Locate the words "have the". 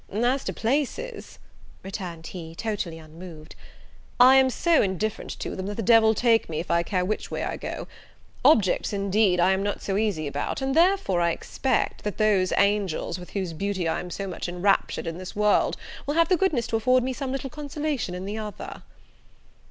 16.15-16.35